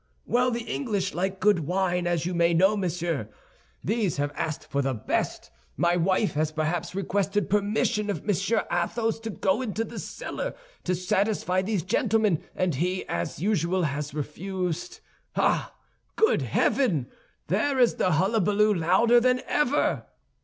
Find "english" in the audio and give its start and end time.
0.63-1.13